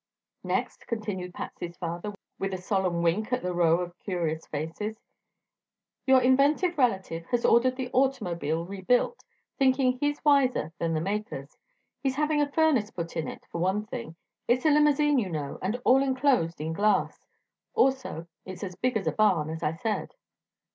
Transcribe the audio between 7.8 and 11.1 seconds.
automobile rebuilt, thinking he's wiser than the